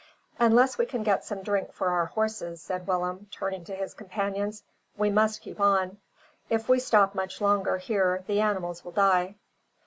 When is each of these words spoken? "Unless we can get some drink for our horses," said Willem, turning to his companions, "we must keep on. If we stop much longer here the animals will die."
"Unless 0.39 0.79
we 0.79 0.87
can 0.87 1.03
get 1.03 1.23
some 1.25 1.43
drink 1.43 1.71
for 1.73 1.89
our 1.89 2.05
horses," 2.07 2.59
said 2.59 2.87
Willem, 2.87 3.27
turning 3.29 3.63
to 3.65 3.75
his 3.75 3.93
companions, 3.93 4.63
"we 4.97 5.11
must 5.11 5.41
keep 5.41 5.59
on. 5.59 5.97
If 6.49 6.67
we 6.67 6.79
stop 6.79 7.13
much 7.13 7.39
longer 7.39 7.77
here 7.77 8.23
the 8.25 8.41
animals 8.41 8.83
will 8.83 8.93
die." 8.93 9.35